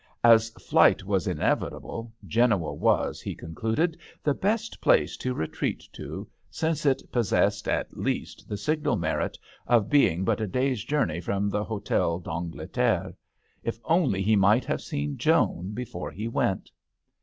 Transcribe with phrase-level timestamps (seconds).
[0.23, 3.21] As flight was inevitable, Genoa was.
[3.21, 8.57] he concluded, the best place to re treat to, since it possessed at least ^he
[8.57, 9.37] signal merit
[9.67, 13.13] of being but a day's journey from the H6tel d'Angleterre.
[13.61, 16.71] If only he might have seen Joan before he went